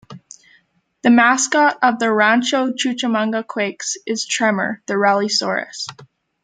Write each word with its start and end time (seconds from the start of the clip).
The 1.03 1.11
mascot 1.11 1.77
of 1.83 1.99
the 1.99 2.11
Rancho 2.11 2.71
Cucamonga 2.71 3.45
Quakes 3.45 3.97
is 4.07 4.25
Tremor, 4.25 4.81
the 4.87 4.95
"Rallysaurus". 4.95 5.85